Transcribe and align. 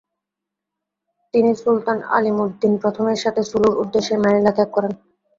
তিনি 1.33 1.51
সুলতান 1.55 1.97
আলিমুদ্দিন 2.15 2.73
প্রথমের 2.83 3.19
সাথে 3.23 3.41
সুলুর 3.49 3.75
উদ্দেশ্যে 3.81 4.15
ম্যানিলা 4.17 4.51
ত্যাগ 4.57 4.69
করেন। 4.75 4.93